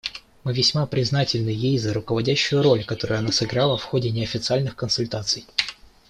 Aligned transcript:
Мы 0.43 0.51
весьма 0.51 0.87
признательны 0.87 1.49
ей 1.51 1.77
за 1.77 1.93
руководящую 1.93 2.63
роль, 2.63 2.83
которую 2.85 3.19
она 3.19 3.31
сыграла 3.31 3.77
в 3.77 3.83
ходе 3.83 4.09
неофициальных 4.09 4.75
консультаций. 4.75 5.45